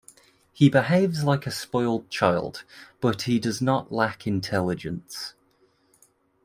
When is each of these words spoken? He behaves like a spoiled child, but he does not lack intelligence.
He 0.51 0.67
behaves 0.67 1.23
like 1.23 1.45
a 1.45 1.51
spoiled 1.51 2.09
child, 2.09 2.63
but 3.01 3.21
he 3.29 3.37
does 3.37 3.61
not 3.61 3.91
lack 3.91 4.25
intelligence. 4.25 5.35